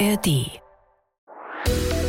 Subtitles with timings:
[0.00, 0.50] ARD.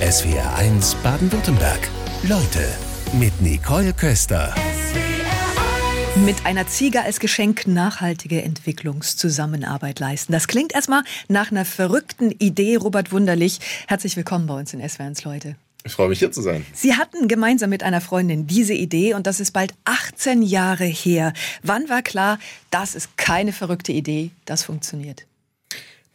[0.02, 1.88] SWR 1 Baden-Württemberg.
[2.24, 2.68] Leute
[3.14, 4.56] mit Nicole Köster.
[6.26, 10.32] Mit einer Ziege als Geschenk nachhaltige Entwicklungszusammenarbeit leisten.
[10.32, 13.60] Das klingt erstmal nach einer verrückten Idee, Robert Wunderlich.
[13.88, 15.56] Herzlich willkommen bei uns in SWR 1, Leute.
[15.84, 16.66] Ich freue mich hier zu sein.
[16.74, 21.34] Sie hatten gemeinsam mit einer Freundin diese Idee und das ist bald 18 Jahre her.
[21.62, 22.40] Wann war klar,
[22.72, 25.28] das ist keine verrückte Idee, das funktioniert?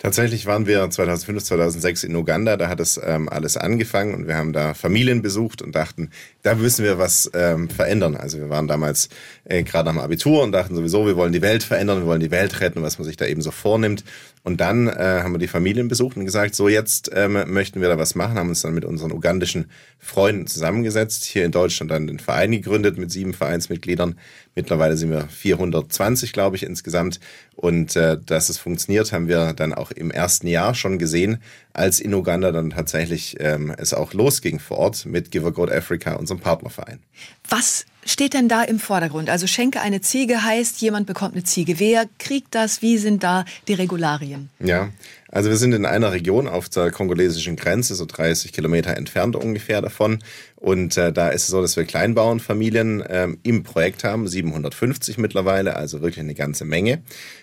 [0.02, 4.34] Tatsächlich waren wir 2005, 2006 in Uganda, da hat es ähm, alles angefangen und wir
[4.34, 6.08] haben da Familien besucht und dachten,
[6.42, 8.16] da müssen wir was ähm, verändern.
[8.16, 9.10] Also wir waren damals
[9.44, 12.30] äh, gerade dem Abitur und dachten sowieso, wir wollen die Welt verändern, wir wollen die
[12.30, 14.02] Welt retten, was man sich da eben so vornimmt.
[14.42, 17.88] Und dann äh, haben wir die Familien besucht und gesagt, so jetzt ähm, möchten wir
[17.88, 22.06] da was machen, haben uns dann mit unseren ugandischen Freunden zusammengesetzt, hier in Deutschland dann
[22.06, 24.18] den Verein gegründet mit sieben Vereinsmitgliedern.
[24.54, 27.20] Mittlerweile sind wir 420, glaube ich, insgesamt.
[27.54, 31.42] Und äh, dass es funktioniert, haben wir dann auch im ersten Jahr schon gesehen,
[31.74, 35.70] als in Uganda dann tatsächlich ähm, es auch losging vor Ort mit Give a Goat
[35.70, 37.00] Africa, unserem Partnerverein.
[37.48, 39.30] Was steht denn da im Vordergrund?
[39.30, 41.78] Also schenke eine Ziege heißt, jemand bekommt eine Ziege.
[41.78, 42.82] Wer kriegt das?
[42.82, 44.50] Wie sind da die Regularien?
[44.58, 44.90] Ja,
[45.28, 49.80] also wir sind in einer Region auf der kongolesischen Grenze, so 30 Kilometer entfernt ungefähr
[49.80, 50.18] davon.
[50.56, 55.76] Und äh, da ist es so, dass wir Kleinbauernfamilien ähm, im Projekt haben, 750 mittlerweile,
[55.76, 57.02] also wirklich eine ganze Menge.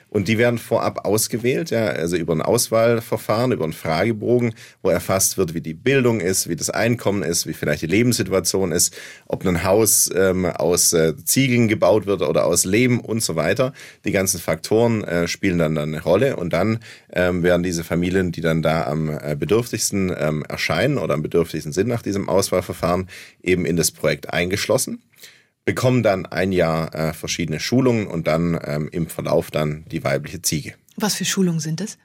[0.09, 5.37] Und die werden vorab ausgewählt, ja, also über ein Auswahlverfahren, über einen Fragebogen, wo erfasst
[5.37, 9.45] wird, wie die Bildung ist, wie das Einkommen ist, wie vielleicht die Lebenssituation ist, ob
[9.45, 13.73] ein Haus ähm, aus äh, Ziegeln gebaut wird oder aus Lehm und so weiter.
[14.05, 16.79] Die ganzen Faktoren äh, spielen dann, dann eine Rolle und dann
[17.11, 21.73] ähm, werden diese Familien, die dann da am äh, bedürftigsten ähm, erscheinen oder am bedürftigsten
[21.73, 23.07] sind nach diesem Auswahlverfahren,
[23.41, 25.01] eben in das Projekt eingeschlossen
[25.67, 30.41] bekommen dann ein Jahr äh, verschiedene Schulungen und dann ähm, im Verlauf dann die weibliche
[30.41, 30.75] Ziege.
[30.95, 31.97] Was für Schulungen sind es?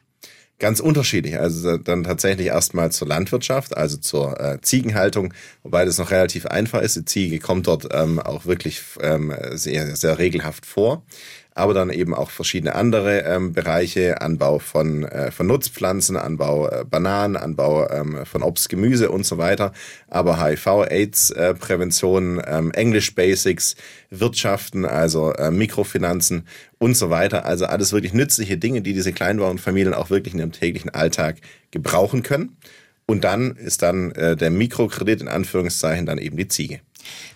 [0.58, 1.38] Ganz unterschiedlich.
[1.38, 6.82] Also dann tatsächlich erstmal zur Landwirtschaft, also zur äh, Ziegenhaltung, wobei das noch relativ einfach
[6.82, 6.96] ist.
[6.96, 11.04] Die Ziege kommt dort ähm, auch wirklich ähm, sehr, sehr regelhaft vor
[11.54, 16.84] aber dann eben auch verschiedene andere ähm, Bereiche, Anbau von, äh, von Nutzpflanzen, Anbau äh,
[16.88, 19.72] Bananen, Anbau ähm, von Obst, Gemüse und so weiter,
[20.08, 23.76] aber HIV, AIDS, äh, Prävention, ähm, English Basics,
[24.10, 26.46] Wirtschaften, also äh, Mikrofinanzen
[26.78, 27.44] und so weiter.
[27.44, 31.36] Also alles wirklich nützliche Dinge, die diese Kleinbauernfamilien auch wirklich in ihrem täglichen Alltag
[31.70, 32.56] gebrauchen können.
[33.06, 36.80] Und dann ist dann äh, der Mikrokredit in Anführungszeichen dann eben die Ziege.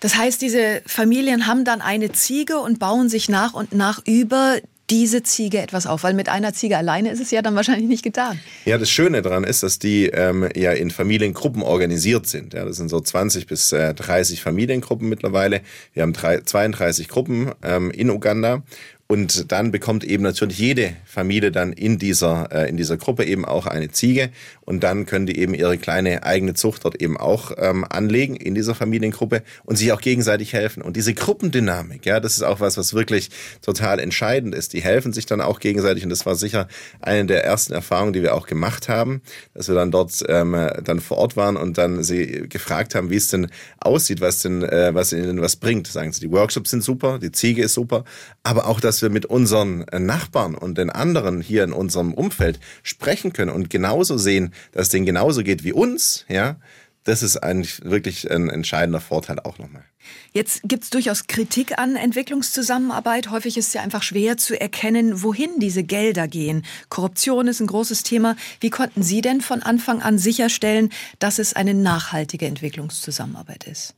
[0.01, 4.57] Das heißt, diese Familien haben dann eine Ziege und bauen sich nach und nach über
[4.91, 6.05] diese Ziege etwas auf?
[6.05, 8.39] Weil mit einer Ziege alleine ist es ja dann wahrscheinlich nicht getan.
[8.65, 12.55] Ja, das Schöne daran ist, dass die ähm, ja in Familiengruppen organisiert sind.
[12.55, 15.63] Ja, das sind so 20 bis äh, 30 Familiengruppen mittlerweile.
[15.93, 18.63] Wir haben drei, 32 Gruppen ähm, in Uganda
[19.09, 23.45] und dann bekommt eben natürlich jede Familie dann in dieser, äh, in dieser Gruppe eben
[23.45, 24.31] auch eine Ziege.
[24.63, 28.57] Und dann können die eben ihre kleine eigene Zucht dort eben auch ähm, anlegen in
[28.57, 30.83] dieser Familiengruppe und sich auch gegenseitig helfen.
[30.83, 33.31] Und diese Gruppendynamik, ja, das ist auch was, was wirklich
[33.63, 34.73] total entscheidend ist.
[34.73, 36.03] Die helfen sich dann auch gegenseitig.
[36.03, 36.67] Und das war sicher
[37.01, 39.23] eine der ersten Erfahrungen, die wir auch gemacht haben,
[39.55, 43.17] dass wir dann dort ähm, dann vor Ort waren und dann sie gefragt haben, wie
[43.17, 45.87] es denn aussieht, was denn, äh, was ihnen was bringt.
[45.87, 48.05] Sagen sie, die Workshops sind super, die Ziege ist super,
[48.43, 52.15] aber auch das dass wir mit unseren äh, Nachbarn und den anderen hier in unserem
[52.15, 56.57] Umfeld sprechen können und genauso sehen, dass es denen genauso geht wie uns, ja,
[57.05, 59.85] das ist eigentlich wirklich ein entscheidender Vorteil auch nochmal.
[60.33, 63.31] Jetzt gibt es durchaus Kritik an Entwicklungszusammenarbeit.
[63.31, 66.65] Häufig ist es ja einfach schwer zu erkennen, wohin diese Gelder gehen.
[66.89, 68.35] Korruption ist ein großes Thema.
[68.61, 73.95] Wie konnten Sie denn von Anfang an sicherstellen, dass es eine nachhaltige Entwicklungszusammenarbeit ist?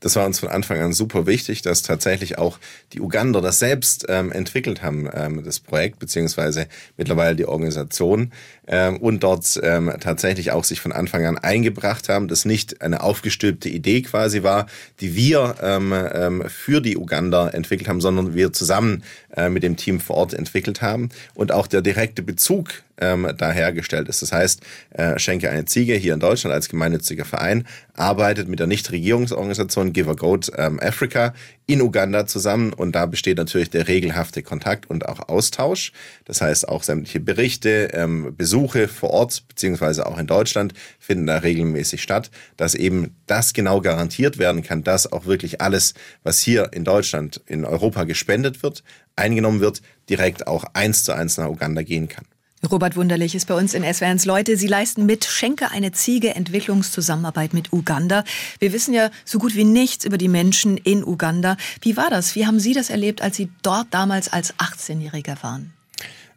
[0.00, 2.58] Das war uns von Anfang an super wichtig, dass tatsächlich auch
[2.92, 8.32] die Ugander das selbst ähm, entwickelt haben, ähm, das Projekt, beziehungsweise mittlerweile die Organisation
[8.66, 13.02] ähm, und dort ähm, tatsächlich auch sich von Anfang an eingebracht haben, das nicht eine
[13.02, 14.66] aufgestülpte Idee quasi war,
[15.00, 19.02] die wir ähm, ähm, für die Uganda entwickelt haben, sondern wir zusammen
[19.34, 23.52] äh, mit dem Team vor Ort entwickelt haben und auch der direkte Bezug ähm, da
[23.52, 24.22] hergestellt ist.
[24.22, 24.60] Das heißt,
[24.90, 30.10] äh, Schenke eine Ziege hier in Deutschland als gemeinnütziger Verein arbeitet mit der Nichtregierungsorganisation Give
[30.10, 31.34] a Goat ähm, Africa
[31.66, 35.92] in Uganda zusammen und da besteht natürlich der regelhafte Kontakt und auch Austausch.
[36.24, 41.38] Das heißt, auch sämtliche Berichte, ähm, Besuche vor Ort beziehungsweise auch in Deutschland finden da
[41.38, 46.70] regelmäßig statt, dass eben das genau garantiert werden kann, dass auch wirklich alles, was hier
[46.72, 48.84] in Deutschland, in Europa gespendet wird,
[49.16, 52.26] eingenommen wird, direkt auch eins zu eins nach Uganda gehen kann.
[52.70, 54.56] Robert Wunderlich ist bei uns in SWRs Leute.
[54.56, 58.24] Sie leisten mit Schenke eine Ziege Entwicklungszusammenarbeit mit Uganda.
[58.58, 61.56] Wir wissen ja so gut wie nichts über die Menschen in Uganda.
[61.80, 62.34] Wie war das?
[62.34, 65.72] Wie haben Sie das erlebt, als Sie dort damals als 18-Jähriger waren?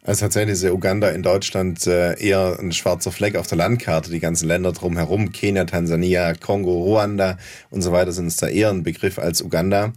[0.02, 4.10] Also tatsächlich ist Uganda in Deutschland äh, eher ein schwarzer Fleck auf der Landkarte.
[4.10, 7.36] Die ganzen Länder drumherum, Kenia, Tansania, Kongo, Ruanda
[7.68, 9.92] und so weiter sind es da eher ein Begriff als Uganda.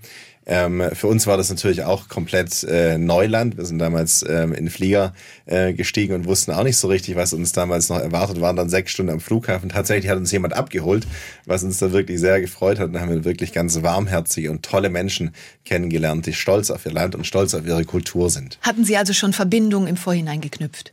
[0.45, 3.57] Ähm, für uns war das natürlich auch komplett äh, Neuland.
[3.57, 5.13] Wir sind damals ähm, in den Flieger
[5.45, 8.41] äh, gestiegen und wussten auch nicht so richtig, was uns damals noch erwartet.
[8.41, 9.69] Waren dann sechs Stunden am Flughafen.
[9.69, 11.07] Tatsächlich hat uns jemand abgeholt,
[11.45, 12.87] was uns da wirklich sehr gefreut hat.
[12.87, 15.31] Und da haben wir wirklich ganz warmherzige und tolle Menschen
[15.65, 18.57] kennengelernt, die stolz auf ihr Land und stolz auf ihre Kultur sind.
[18.61, 20.91] Hatten Sie also schon Verbindungen im Vorhinein geknüpft?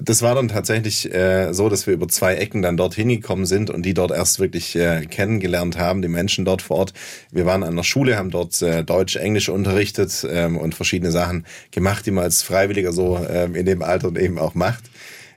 [0.00, 3.70] Das war dann tatsächlich äh, so, dass wir über zwei Ecken dann dorthin gekommen sind
[3.70, 6.92] und die dort erst wirklich äh, kennengelernt haben, die Menschen dort vor Ort.
[7.30, 11.46] Wir waren an der Schule, haben dort äh, Deutsch, Englisch unterrichtet ähm, und verschiedene Sachen
[11.70, 14.84] gemacht, die man als Freiwilliger so ähm, in dem Alter eben auch macht.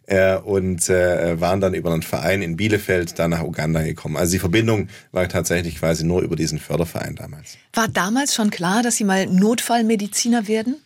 [0.06, 4.18] Äh, und äh, waren dann über einen Verein in Bielefeld dann nach Uganda gekommen.
[4.18, 7.58] Also die Verbindung war tatsächlich quasi nur über diesen Förderverein damals.
[7.74, 10.78] War damals schon klar, dass Sie mal Notfallmediziner werden?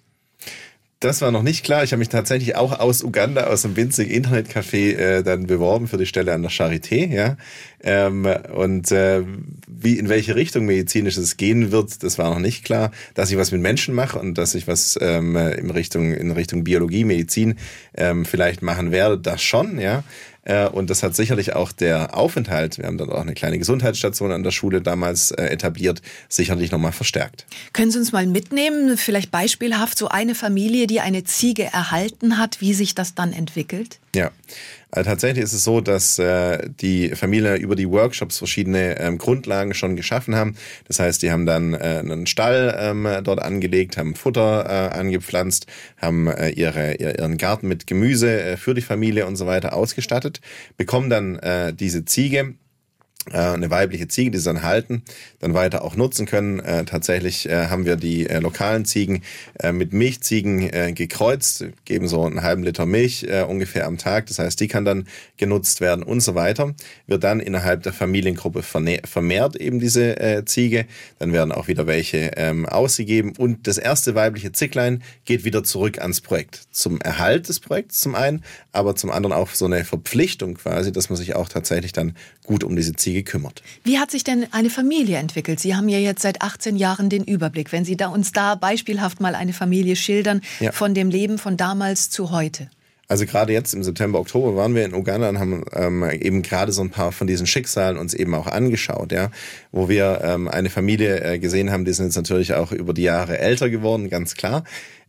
[1.03, 1.83] Das war noch nicht klar.
[1.83, 5.97] Ich habe mich tatsächlich auch aus Uganda, aus einem winzigen Internetcafé äh, dann beworben für
[5.97, 7.13] die Stelle an der Charité.
[7.13, 7.35] Ja?
[7.83, 9.21] Ähm, und äh,
[9.67, 12.91] wie in welche Richtung medizinisch es gehen wird, das war noch nicht klar.
[13.15, 16.63] Dass ich was mit Menschen mache und dass ich was ähm, in Richtung in Richtung
[16.63, 17.55] Biologie, Medizin
[17.95, 19.81] ähm, vielleicht machen werde, das schon.
[19.81, 20.05] Ja.
[20.45, 24.31] Äh, und das hat sicherlich auch der Aufenthalt, wir haben dann auch eine kleine Gesundheitsstation
[24.31, 27.45] an der Schule damals äh, etabliert, sicherlich nochmal verstärkt.
[27.71, 32.61] Können Sie uns mal mitnehmen, vielleicht beispielhaft so eine Familie, die eine Ziege erhalten hat,
[32.61, 33.99] wie sich das dann entwickelt?
[34.15, 34.31] Ja,
[34.95, 39.73] also tatsächlich ist es so, dass äh, die Familie über die Workshops verschiedene ähm, Grundlagen
[39.73, 40.55] schon geschaffen haben.
[40.87, 45.65] Das heißt, die haben dann äh, einen Stall ähm, dort angelegt, haben Futter äh, angepflanzt,
[45.97, 50.41] haben äh, ihre, ihren Garten mit Gemüse äh, für die Familie und so weiter ausgestattet,
[50.77, 52.53] bekommen dann äh, diese Ziege
[53.31, 55.03] eine weibliche Ziege, die sie dann halten,
[55.39, 56.59] dann weiter auch nutzen können.
[56.59, 59.23] Äh, tatsächlich äh, haben wir die äh, lokalen Ziegen
[59.59, 64.25] äh, mit Milchziegen äh, gekreuzt, geben so einen halben Liter Milch äh, ungefähr am Tag.
[64.27, 66.73] Das heißt, die kann dann genutzt werden und so weiter.
[67.07, 70.85] Wird dann innerhalb der Familiengruppe vermehrt eben diese äh, Ziege.
[71.19, 75.99] Dann werden auch wieder welche ähm, ausgegeben und das erste weibliche Zicklein geht wieder zurück
[75.99, 76.61] ans Projekt.
[76.71, 78.43] Zum Erhalt des Projekts zum einen,
[78.73, 82.63] aber zum anderen auch so eine Verpflichtung quasi, dass man sich auch tatsächlich dann gut
[82.63, 83.61] um diese Ziege sie gekümmert.
[83.83, 85.59] Wie hat sich denn eine Familie entwickelt?
[85.59, 87.71] Sie haben ja jetzt seit 18 Jahren den Überblick.
[87.71, 90.71] Wenn Sie da uns da beispielhaft mal eine Familie schildern ja.
[90.71, 92.69] von dem Leben von damals zu heute.
[93.09, 96.71] Also gerade jetzt im September, Oktober waren wir in Uganda und haben ähm, eben gerade
[96.71, 99.29] so ein paar von diesen Schicksalen uns eben auch angeschaut, ja,
[99.71, 103.03] wo wir ähm, eine Familie äh, gesehen haben, die sind jetzt natürlich auch über die
[103.03, 104.63] Jahre älter geworden, ganz klar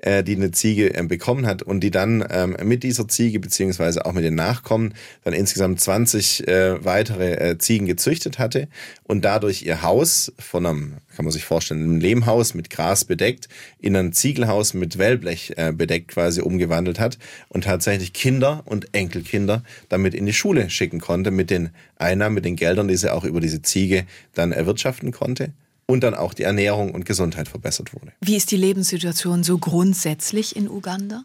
[0.05, 4.05] äh, die eine Ziege äh, bekommen hat und die dann ähm, mit dieser Ziege beziehungsweise
[4.05, 8.69] auch mit den Nachkommen dann insgesamt 20 äh, weitere äh, Ziegen gezüchtet hatte
[9.05, 13.49] und dadurch ihr Haus von einem, kann man sich vorstellen, einem Lehmhaus mit Gras bedeckt
[13.79, 17.19] in ein Ziegelhaus mit Wellblech äh, bedeckt quasi umgewandelt hat
[17.49, 22.45] und tatsächlich Kinder und Enkelkinder damit in die Schule schicken konnte mit den Einnahmen, mit
[22.45, 24.05] den Geldern, die sie auch über diese Ziege
[24.35, 25.53] dann erwirtschaften konnte
[25.87, 28.13] und dann auch die Ernährung und Gesundheit verbessert wurde.
[28.21, 31.25] Wie ist die Lebenssituation so grundsätzlich in Uganda?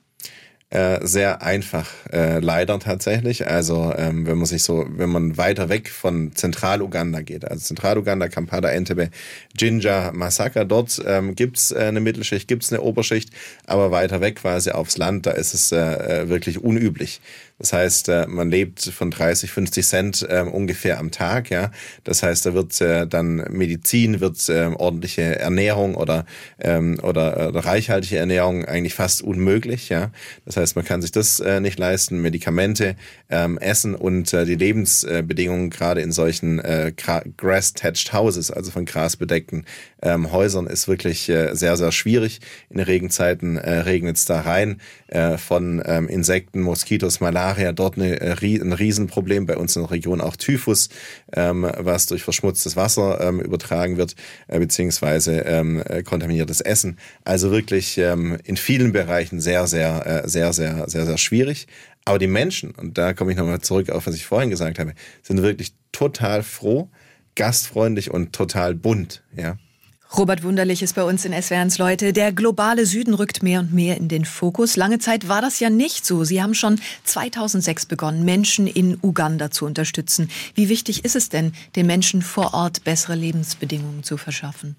[0.72, 3.48] Äh, sehr einfach, äh, leider tatsächlich.
[3.48, 8.28] Also ähm, wenn man sich so, wenn man weiter weg von Zentraluganda geht, also Zentraluganda,
[8.28, 9.10] Kampala, Entebbe,
[9.58, 13.32] Jinja, Masaka, dort ähm, gibt's äh, eine Mittelschicht, gibt's eine Oberschicht,
[13.66, 17.20] aber weiter weg quasi aufs Land, da ist es äh, äh wirklich unüblich.
[17.60, 21.50] Das heißt, äh, man lebt von 30, 50 Cent äh, ungefähr am Tag.
[21.50, 21.72] Ja,
[22.06, 26.26] das heißt, da wird äh, dann Medizin, wird äh, ordentliche Ernährung oder
[26.60, 29.90] ähm, oder, oder reichhaltige Ernährung eigentlich fast unmöglich.
[29.90, 30.12] Ja,
[30.46, 32.22] das heißt, man kann sich das äh, nicht leisten.
[32.22, 32.96] Medikamente,
[33.30, 36.62] ähm, Essen und die Lebensbedingungen gerade in solchen
[37.38, 39.66] grass-thatched Houses, also von Gras bedeckten
[40.02, 42.40] ähm, Häusern, ist wirklich sehr sehr schwierig.
[42.70, 44.80] In Regenzeiten regnet es da rein
[45.38, 49.92] von ähm, Insekten, Moskitos, Malaria Malaria dort eine, äh, ein Riesenproblem, bei uns in der
[49.92, 50.90] Region auch Typhus,
[51.34, 54.16] ähm, was durch verschmutztes Wasser ähm, übertragen wird,
[54.48, 57.00] äh, beziehungsweise ähm, äh, kontaminiertes Essen.
[57.24, 61.68] Also wirklich ähm, in vielen Bereichen sehr, sehr, äh, sehr, sehr, sehr, sehr schwierig.
[62.06, 64.94] Aber die Menschen, und da komme ich nochmal zurück auf, was ich vorhin gesagt habe,
[65.24, 66.90] sind wirklich total froh,
[67.36, 69.58] gastfreundlich und total bunt, ja.
[70.18, 72.14] Robert Wunderlich ist bei uns in SWRs Leute.
[72.14, 74.76] Der globale Süden rückt mehr und mehr in den Fokus.
[74.76, 76.24] Lange Zeit war das ja nicht so.
[76.24, 80.32] Sie haben schon 2006 begonnen, Menschen in Uganda zu unterstützen.
[80.56, 84.76] Wie wichtig ist es denn, den Menschen vor Ort bessere Lebensbedingungen zu verschaffen?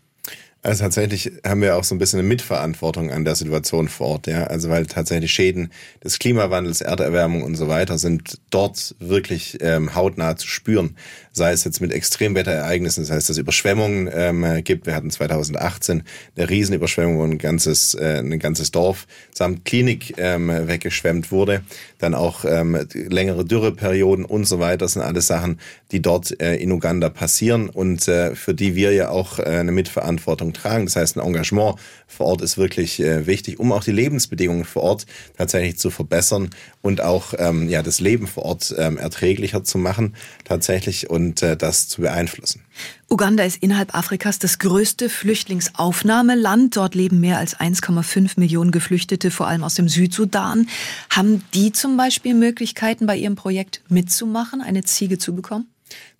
[0.62, 4.26] Also tatsächlich haben wir auch so ein bisschen eine Mitverantwortung an der Situation vor Ort,
[4.26, 4.44] ja.
[4.44, 5.72] Also weil tatsächlich Schäden
[6.04, 10.96] des Klimawandels, Erderwärmung und so weiter sind dort wirklich ähm, hautnah zu spüren.
[11.32, 14.84] Sei es jetzt mit Extremwetterereignissen, das heißt, dass es Überschwemmungen ähm, gibt.
[14.84, 16.02] Wir hatten 2018
[16.36, 21.62] eine Riesenüberschwemmung, wo ein ganzes, äh, ein ganzes Dorf samt Klinik ähm, weggeschwemmt wurde.
[21.98, 24.78] Dann auch ähm, längere Dürreperioden und so weiter.
[24.78, 25.58] Das sind alles Sachen,
[25.90, 29.72] die dort äh, in Uganda passieren und äh, für die wir ja auch äh, eine
[29.72, 30.86] Mitverantwortung Verantwortung tragen.
[30.86, 31.76] Das heißt, ein Engagement
[32.06, 36.50] vor Ort ist wirklich äh, wichtig, um auch die Lebensbedingungen vor Ort tatsächlich zu verbessern
[36.82, 40.14] und auch ähm, ja, das Leben vor Ort ähm, erträglicher zu machen
[40.44, 42.62] tatsächlich und äh, das zu beeinflussen.
[43.08, 46.76] Uganda ist innerhalb Afrikas das größte Flüchtlingsaufnahmeland.
[46.76, 50.68] Dort leben mehr als 1,5 Millionen Geflüchtete, vor allem aus dem Südsudan.
[51.10, 55.66] Haben die zum Beispiel Möglichkeiten, bei ihrem Projekt mitzumachen, eine Ziege zu bekommen?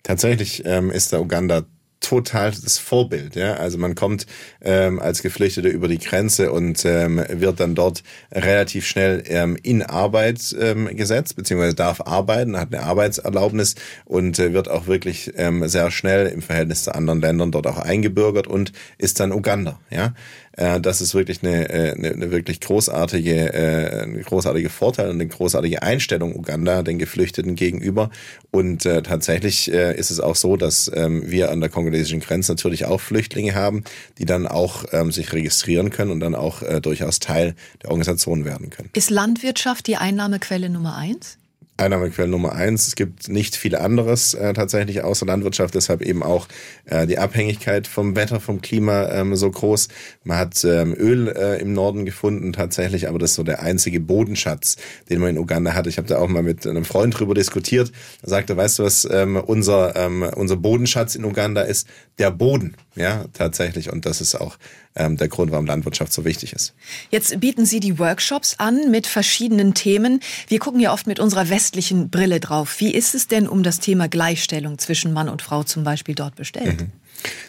[0.03, 1.63] Tatsächlich ähm, ist der Uganda
[2.01, 3.35] total das Vorbild.
[3.35, 3.53] Ja?
[3.53, 4.25] Also man kommt
[4.61, 9.83] ähm, als Geflüchtete über die Grenze und ähm, wird dann dort relativ schnell ähm, in
[9.83, 15.67] Arbeit ähm, gesetzt, beziehungsweise darf arbeiten, hat eine Arbeitserlaubnis und äh, wird auch wirklich ähm,
[15.69, 19.79] sehr schnell im Verhältnis zu anderen Ländern dort auch eingebürgert und ist dann Uganda.
[19.89, 20.13] Ja?
[20.53, 25.15] Äh, das ist wirklich eine, äh, eine, eine wirklich großartige, äh, eine großartige Vorteil und
[25.15, 28.09] eine großartige Einstellung Uganda den Geflüchteten gegenüber.
[28.51, 32.51] Und äh, tatsächlich äh, ist es auch so, dass ähm, wir an der kongolesischen Grenze
[32.51, 33.83] natürlich auch Flüchtlinge haben,
[34.17, 38.45] die dann auch ähm, sich registrieren können und dann auch äh, durchaus Teil der Organisation
[38.45, 38.89] werden können.
[38.93, 41.37] Ist Landwirtschaft die Einnahmequelle Nummer eins?
[41.77, 42.87] Einnahmequelle Nummer eins.
[42.87, 46.47] Es gibt nicht viel anderes äh, tatsächlich außer Landwirtschaft, deshalb eben auch
[46.85, 49.87] äh, die Abhängigkeit vom Wetter, vom Klima ähm, so groß.
[50.23, 53.99] Man hat ähm, Öl äh, im Norden gefunden tatsächlich, aber das ist so der einzige
[53.99, 54.77] Bodenschatz,
[55.09, 55.87] den man in Uganda hat.
[55.87, 57.91] Ich habe da auch mal mit einem Freund drüber diskutiert.
[58.21, 61.87] Er sagte, weißt du was, ähm, unser, ähm, unser Bodenschatz in Uganda ist
[62.19, 63.91] der Boden, ja, tatsächlich.
[63.91, 64.57] Und das ist auch
[64.95, 66.73] ähm, der Grund, warum Landwirtschaft so wichtig ist.
[67.09, 70.19] Jetzt bieten Sie die Workshops an mit verschiedenen Themen.
[70.47, 72.79] Wir gucken ja oft mit unserer westlichen Brille drauf.
[72.79, 76.35] Wie ist es denn um das Thema Gleichstellung zwischen Mann und Frau zum Beispiel dort
[76.35, 76.81] bestellt?
[76.81, 76.91] Mhm.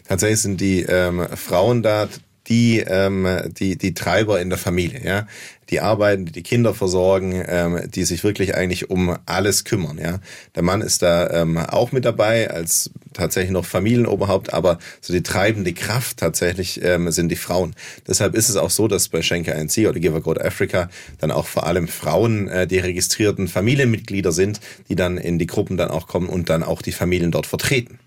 [0.07, 2.09] Tatsächlich sind die ähm, Frauen da
[2.53, 3.27] die, ähm,
[3.59, 5.27] die, die Treiber in der Familie, ja,
[5.71, 10.21] die arbeiten, die Kinder versorgen, ähm, die sich wirklich eigentlich um alles kümmern, ja.
[10.55, 15.23] Der Mann ist da ähm, auch mit dabei als tatsächlich noch Familienoberhaupt, aber so die
[15.23, 17.75] treibende Kraft tatsächlich ähm, sind die Frauen.
[18.07, 20.91] Deshalb ist es auch so, dass bei Schenker INC oder Give a God Africa
[21.21, 25.79] dann auch vor allem Frauen äh, die registrierten Familienmitglieder sind, die dann in die Gruppen
[25.79, 27.99] dann auch kommen und dann auch die Familien dort vertreten.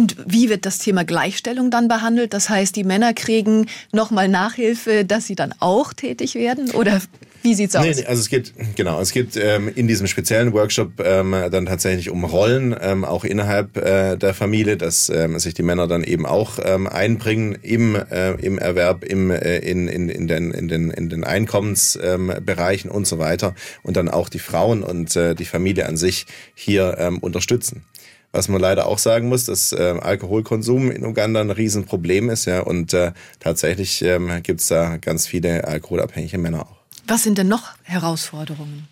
[0.00, 2.32] Und wie wird das Thema Gleichstellung dann behandelt?
[2.32, 6.70] Das heißt, die Männer kriegen nochmal Nachhilfe, dass sie dann auch tätig werden?
[6.70, 7.02] Oder
[7.42, 7.84] wie sieht's aus?
[7.84, 11.66] Nee, nee, also es geht, genau, es geht ähm, in diesem speziellen Workshop ähm, dann
[11.66, 16.02] tatsächlich um Rollen, ähm, auch innerhalb äh, der Familie, dass ähm, sich die Männer dann
[16.02, 20.68] eben auch ähm, einbringen im, äh, im Erwerb, im, äh, in, in, in, den, in,
[20.68, 25.34] den, in den Einkommensbereichen ähm, und so weiter und dann auch die Frauen und äh,
[25.34, 27.82] die Familie an sich hier ähm, unterstützen.
[28.32, 32.60] Was man leider auch sagen muss, dass äh, Alkoholkonsum in Uganda ein Riesenproblem ist, ja,
[32.60, 36.76] und äh, tatsächlich ähm, gibt es da ganz viele alkoholabhängige Männer auch.
[37.08, 38.86] Was sind denn noch Herausforderungen?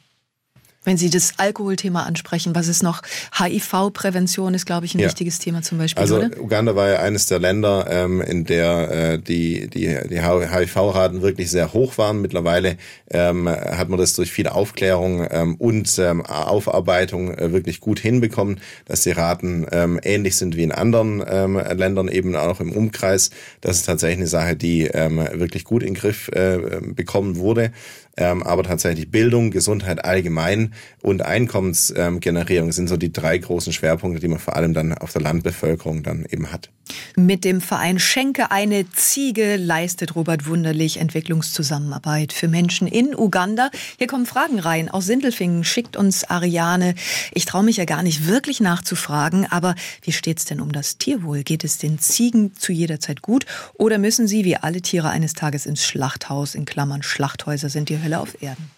[0.88, 3.02] Wenn Sie das Alkoholthema ansprechen, was ist noch?
[3.38, 5.06] HIV-Prävention ist, glaube ich, ein ja.
[5.06, 6.00] wichtiges Thema zum Beispiel.
[6.00, 6.30] Also oder?
[6.40, 11.50] Uganda war ja eines der Länder, ähm, in der äh, die, die, die HIV-Raten wirklich
[11.50, 12.22] sehr hoch waren.
[12.22, 12.78] Mittlerweile
[13.10, 18.58] ähm, hat man das durch viele Aufklärung ähm, und ähm, Aufarbeitung äh, wirklich gut hinbekommen,
[18.86, 23.28] dass die Raten ähm, ähnlich sind wie in anderen ähm, Ländern, eben auch im Umkreis.
[23.60, 27.72] Das ist tatsächlich eine Sache, die ähm, wirklich gut in den Griff äh, bekommen wurde
[28.18, 34.28] ähm, aber tatsächlich Bildung, Gesundheit allgemein und Einkommensgenerierung sind so die drei großen Schwerpunkte, die
[34.28, 36.70] man vor allem dann auf der Landbevölkerung dann eben hat.
[37.16, 43.70] Mit dem Verein Schenke eine Ziege leistet Robert Wunderlich Entwicklungszusammenarbeit für Menschen in Uganda.
[43.98, 44.88] Hier kommen Fragen rein.
[44.88, 46.94] Aus Sindelfingen schickt uns Ariane.
[47.32, 51.42] Ich traue mich ja gar nicht wirklich nachzufragen, aber wie steht's denn um das Tierwohl?
[51.42, 55.34] Geht es den Ziegen zu jeder Zeit gut oder müssen sie wie alle Tiere eines
[55.34, 56.54] Tages ins Schlachthaus?
[56.54, 58.77] In Klammern Schlachthäuser sind die Hölle auf Erden.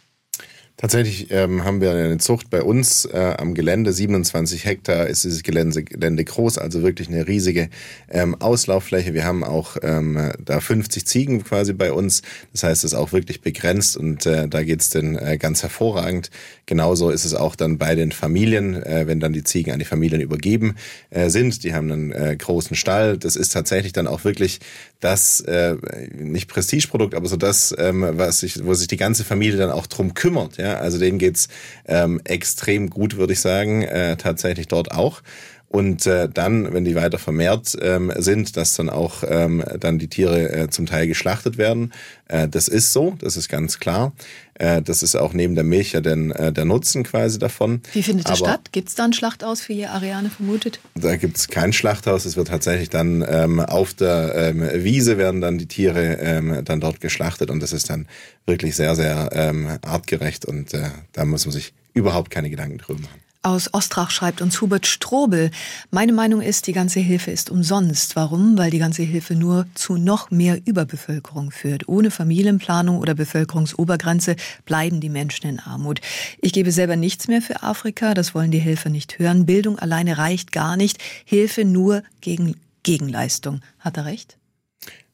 [0.81, 3.93] Tatsächlich ähm, haben wir eine Zucht bei uns äh, am Gelände.
[3.93, 7.69] 27 Hektar ist dieses Gelände, Gelände groß, also wirklich eine riesige
[8.09, 9.13] ähm, Auslauffläche.
[9.13, 12.23] Wir haben auch ähm, da 50 Ziegen quasi bei uns.
[12.53, 16.31] Das heißt, es ist auch wirklich begrenzt und äh, da geht's dann äh, ganz hervorragend.
[16.65, 19.85] Genauso ist es auch dann bei den Familien, äh, wenn dann die Ziegen an die
[19.85, 20.77] Familien übergeben
[21.11, 21.63] äh, sind.
[21.63, 23.19] Die haben einen äh, großen Stall.
[23.19, 24.61] Das ist tatsächlich dann auch wirklich
[25.01, 25.77] das, äh,
[26.13, 29.87] nicht Prestigeprodukt, aber so das, ähm, was sich, wo sich die ganze Familie dann auch
[29.87, 30.59] drum kümmert.
[30.59, 30.75] Ja?
[30.79, 31.49] also denen geht's
[31.87, 35.23] ähm, extrem gut, würde ich sagen, äh, tatsächlich dort auch.
[35.71, 40.09] Und äh, dann, wenn die weiter vermehrt ähm, sind, dass dann auch ähm, dann die
[40.09, 41.93] Tiere äh, zum Teil geschlachtet werden.
[42.27, 44.13] Äh, das ist so, das ist ganz klar.
[44.55, 47.83] Äh, das ist auch neben der Milch ja den, äh, der Nutzen quasi davon.
[47.93, 48.73] Wie findet das statt?
[48.73, 50.81] Gibt es da ein Schlachthaus, wie ihr Ariane vermutet?
[50.97, 52.25] Da gibt es kein Schlachthaus.
[52.25, 56.81] Es wird tatsächlich dann ähm, auf der ähm, Wiese werden dann die Tiere ähm, dann
[56.81, 58.09] dort geschlachtet und das ist dann
[58.45, 63.03] wirklich sehr, sehr ähm, artgerecht und äh, da muss man sich überhaupt keine Gedanken drüber
[63.03, 63.30] machen.
[63.43, 65.51] Aus Ostrach schreibt uns Hubert Strobel.
[65.91, 68.15] Meine Meinung ist, die ganze Hilfe ist umsonst.
[68.15, 68.59] Warum?
[68.59, 71.89] Weil die ganze Hilfe nur zu noch mehr Überbevölkerung führt.
[71.89, 76.03] Ohne Familienplanung oder Bevölkerungsobergrenze bleiben die Menschen in Armut.
[76.43, 78.13] Ich gebe selber nichts mehr für Afrika.
[78.13, 79.47] Das wollen die Helfer nicht hören.
[79.47, 80.99] Bildung alleine reicht gar nicht.
[81.25, 83.63] Hilfe nur gegen Gegenleistung.
[83.79, 84.37] Hat er recht?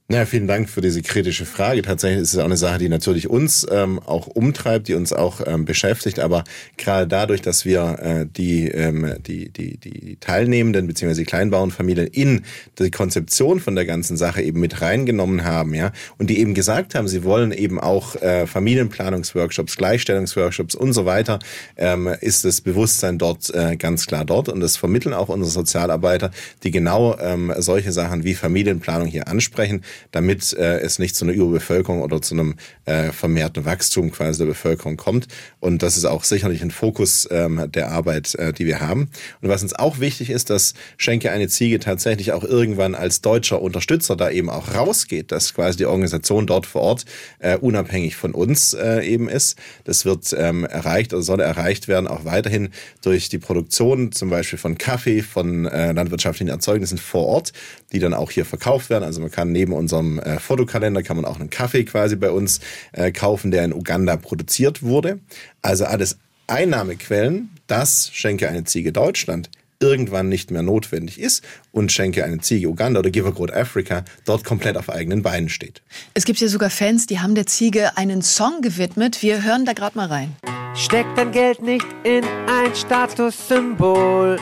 [0.08, 1.82] Ja, vielen Dank für diese kritische Frage.
[1.82, 5.40] Tatsächlich ist es auch eine Sache, die natürlich uns ähm, auch umtreibt, die uns auch
[5.44, 6.20] ähm, beschäftigt.
[6.20, 6.44] Aber
[6.76, 11.14] gerade dadurch, dass wir äh, die, ähm, die, die, die Teilnehmenden bzw.
[11.14, 12.44] die Kleinbauernfamilien in
[12.78, 16.94] die Konzeption von der ganzen Sache eben mit reingenommen haben, ja, und die eben gesagt
[16.94, 21.40] haben, sie wollen eben auch äh, Familienplanungsworkshops, Gleichstellungsworkshops und so weiter,
[21.76, 24.50] ähm, ist das Bewusstsein dort äh, ganz klar dort.
[24.50, 26.30] Und das vermitteln auch unsere Sozialarbeiter,
[26.62, 31.34] die genau ähm, solche Sachen wie Familienplanung hier ansprechen damit äh, es nicht zu einer
[31.34, 35.28] Überbevölkerung oder zu einem äh, vermehrten Wachstum quasi der Bevölkerung kommt.
[35.60, 39.10] Und das ist auch sicherlich ein Fokus ähm, der Arbeit, äh, die wir haben.
[39.40, 43.60] Und was uns auch wichtig ist, dass Schenke eine Ziege tatsächlich auch irgendwann als deutscher
[43.60, 47.04] Unterstützer da eben auch rausgeht, dass quasi die Organisation dort vor Ort
[47.38, 49.58] äh, unabhängig von uns äh, eben ist.
[49.84, 52.70] Das wird ähm, erreicht oder soll erreicht werden, auch weiterhin
[53.02, 57.52] durch die Produktion zum Beispiel von Kaffee, von äh, landwirtschaftlichen Erzeugnissen vor Ort,
[57.92, 59.04] die dann auch hier verkauft werden.
[59.04, 62.30] Also man kann neben uns unserem äh, Fotokalender kann man auch einen Kaffee quasi bei
[62.32, 62.58] uns
[62.92, 65.20] äh, kaufen, der in Uganda produziert wurde.
[65.62, 72.24] Also alles Einnahmequellen, dass Schenke eine Ziege Deutschland irgendwann nicht mehr notwendig ist und Schenke
[72.24, 75.82] eine Ziege Uganda oder Give a Growth Africa dort komplett auf eigenen Beinen steht.
[76.14, 79.22] Es gibt ja sogar Fans, die haben der Ziege einen Song gewidmet.
[79.22, 80.34] Wir hören da gerade mal rein.
[80.74, 84.38] Steck dein Geld nicht in ein Statussymbol.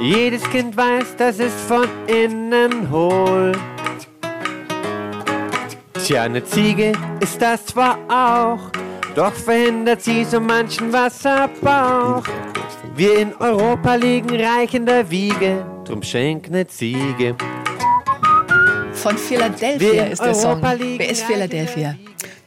[0.00, 3.52] Jedes Kind weiß, dass es von innen hohl.
[6.04, 8.70] Tja, eine Ziege ist das zwar auch,
[9.14, 12.24] doch verhindert sie so manchen Wasserbauch.
[12.94, 17.34] Wir in Europa liegen reich in der Wiege, drum schenk ne Ziege.
[18.92, 20.60] Von Philadelphia ist der Song.
[20.62, 21.96] Wer ist Philadelphia?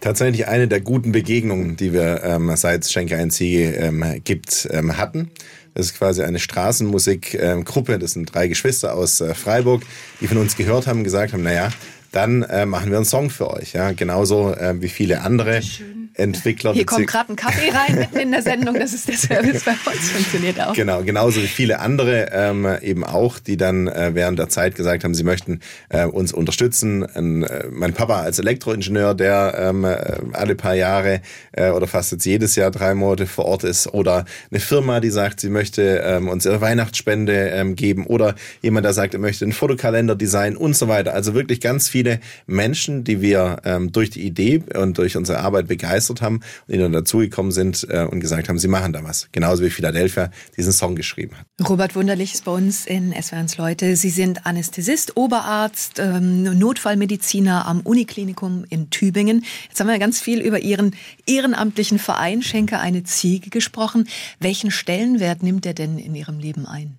[0.02, 4.96] Tatsächlich eine der guten Begegnungen, die wir ähm, seit Schenke ein Ziege ähm, gibt, ähm,
[4.98, 5.32] hatten.
[5.74, 8.00] Das ist quasi eine Straßenmusikgruppe.
[8.00, 9.84] Das sind drei Geschwister aus äh, Freiburg,
[10.22, 11.70] die von uns gehört haben, gesagt haben, naja,
[12.12, 13.74] dann äh, machen wir einen Song für euch.
[13.74, 15.62] Ja, genauso äh, wie viele andere.
[15.62, 16.09] Schön.
[16.14, 16.74] Entwickler.
[16.74, 19.72] Hier kommt gerade ein Kaffee rein mitten in der Sendung, das ist der Service bei
[19.72, 20.74] uns, funktioniert auch.
[20.74, 25.04] Genau, genauso wie viele andere ähm, eben auch, die dann äh, während der Zeit gesagt
[25.04, 27.04] haben, sie möchten äh, uns unterstützen.
[27.04, 29.96] Ein, äh, mein Papa als Elektroingenieur, der ähm, äh,
[30.34, 31.22] alle paar Jahre
[31.54, 35.10] äh, oder fast jetzt jedes Jahr drei Monate vor Ort ist oder eine Firma, die
[35.10, 39.46] sagt, sie möchte ähm, uns ihre Weihnachtsspende ähm, geben oder jemand, der sagt, er möchte
[39.46, 41.14] einen Fotokalender designen und so weiter.
[41.14, 45.68] Also wirklich ganz viele Menschen, die wir ähm, durch die Idee und durch unsere Arbeit
[45.68, 49.04] begeistern begeistert haben und die dann dazugekommen sind äh, und gesagt haben, sie machen da
[49.04, 49.28] was.
[49.32, 51.46] Genauso wie Philadelphia diesen Song geschrieben hat.
[51.68, 53.96] Robert Wunderlich ist bei uns in SWRs Leute.
[53.96, 59.46] Sie sind Anästhesist, Oberarzt, ähm, Notfallmediziner am Uniklinikum in Tübingen.
[59.68, 64.08] Jetzt haben wir ganz viel über Ihren ehrenamtlichen Verein Schenke eine Ziege gesprochen.
[64.40, 66.98] Welchen Stellenwert nimmt er denn in Ihrem Leben ein?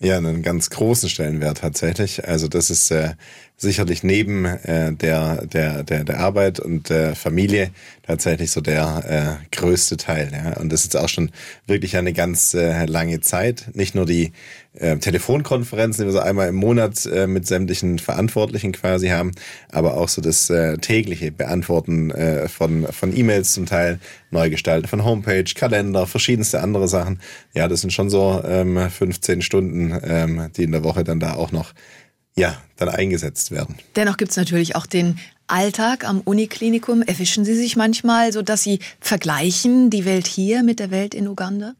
[0.00, 2.28] Ja, einen ganz großen Stellenwert tatsächlich.
[2.28, 3.14] Also das ist äh,
[3.58, 7.70] sicherlich neben äh, der, der, der, der Arbeit und der Familie
[8.02, 10.30] tatsächlich so der äh, größte Teil.
[10.32, 10.58] Ja.
[10.60, 11.30] Und das ist auch schon
[11.66, 13.64] wirklich eine ganz äh, lange Zeit.
[13.72, 14.32] Nicht nur die
[14.74, 19.32] äh, Telefonkonferenzen, die wir so einmal im Monat äh, mit sämtlichen Verantwortlichen quasi haben,
[19.70, 23.98] aber auch so das äh, tägliche Beantworten äh, von, von E-Mails zum Teil,
[24.30, 27.20] Neugestalten von Homepage, Kalender, verschiedenste andere Sachen.
[27.54, 31.34] Ja, das sind schon so ähm, 15 Stunden, ähm, die in der Woche dann da
[31.34, 31.72] auch noch
[32.38, 33.76] ja, dann eingesetzt werden.
[33.96, 37.02] Dennoch gibt es natürlich auch den Alltag am Uniklinikum.
[37.02, 41.28] Erwischen Sie sich manchmal so, dass Sie vergleichen die Welt hier mit der Welt in
[41.28, 41.74] Uganda?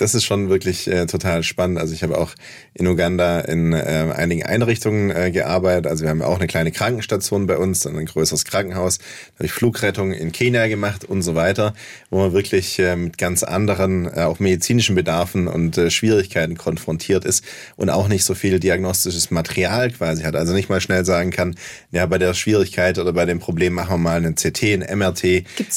[0.00, 1.78] Das ist schon wirklich äh, total spannend.
[1.78, 2.34] Also ich habe auch
[2.72, 5.86] in Uganda in äh, einigen Einrichtungen äh, gearbeitet.
[5.86, 8.96] Also wir haben auch eine kleine Krankenstation bei uns, dann ein größeres Krankenhaus.
[8.98, 9.04] Da
[9.40, 11.74] habe ich Flugrettung in Kenia gemacht und so weiter,
[12.08, 17.26] wo man wirklich äh, mit ganz anderen, äh, auch medizinischen Bedarfen und äh, Schwierigkeiten konfrontiert
[17.26, 17.44] ist
[17.76, 20.34] und auch nicht so viel diagnostisches Material quasi hat.
[20.34, 21.56] Also nicht mal schnell sagen kann,
[21.90, 25.24] ja, bei der Schwierigkeit oder bei dem Problem machen wir mal einen CT, ein MRT,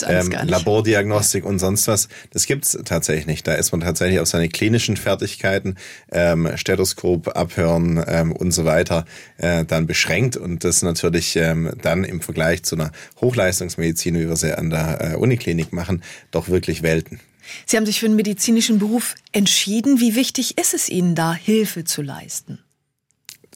[0.08, 2.08] ähm, Labordiagnostik und sonst was.
[2.32, 3.46] Das gibt's tatsächlich nicht.
[3.46, 5.76] Da ist man tatsächlich tatsächlich auf seine klinischen Fertigkeiten,
[6.12, 9.06] ähm, Stethoskop, Abhören ähm, und so weiter,
[9.38, 14.36] äh, dann beschränkt und das natürlich ähm, dann im Vergleich zu einer Hochleistungsmedizin, wie wir
[14.36, 17.20] sie an der äh, Uniklinik machen, doch wirklich Welten.
[17.66, 20.00] Sie haben sich für einen medizinischen Beruf entschieden.
[20.00, 22.60] Wie wichtig ist es Ihnen da, Hilfe zu leisten?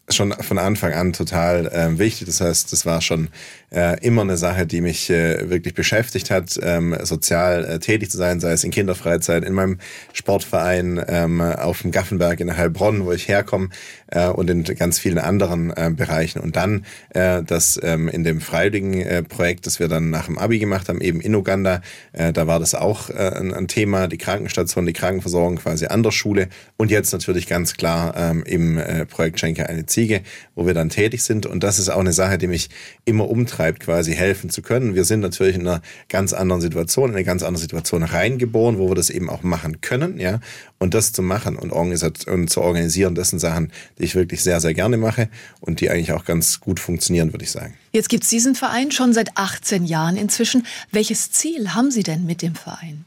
[0.09, 2.27] schon von Anfang an total äh, wichtig.
[2.27, 3.29] Das heißt, das war schon
[3.71, 8.17] äh, immer eine Sache, die mich äh, wirklich beschäftigt hat, ähm, sozial äh, tätig zu
[8.17, 9.79] sein, sei es in Kinderfreizeit, in meinem
[10.13, 13.69] Sportverein, ähm, auf dem Gaffenberg in Heilbronn, wo ich herkomme,
[14.07, 16.39] äh, und in ganz vielen anderen äh, Bereichen.
[16.39, 20.37] Und dann äh, das ähm, in dem freiwilligen äh, Projekt, das wir dann nach dem
[20.37, 21.81] Abi gemacht haben, eben in Uganda,
[22.13, 26.03] äh, da war das auch äh, ein, ein Thema, die Krankenstation, die Krankenversorgung quasi an
[26.03, 30.21] der Schule und jetzt natürlich ganz klar ähm, im äh, Projekt Schenke eine Ziege,
[30.55, 31.45] wo wir dann tätig sind.
[31.45, 32.69] Und das ist auch eine Sache, die mich
[33.03, 34.95] immer umtreibt, quasi helfen zu können.
[34.95, 38.89] Wir sind natürlich in einer ganz anderen Situation, in eine ganz andere Situation reingeboren, wo
[38.89, 40.39] wir das eben auch machen können, ja.
[40.79, 44.61] Und das zu machen und, und zu organisieren, das sind Sachen, die ich wirklich sehr,
[44.61, 47.73] sehr gerne mache und die eigentlich auch ganz gut funktionieren, würde ich sagen.
[47.91, 50.65] Jetzt gibt es diesen Verein schon seit 18 Jahren inzwischen.
[50.91, 53.05] Welches Ziel haben Sie denn mit dem Verein?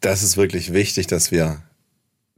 [0.00, 1.62] Das ist wirklich wichtig, dass wir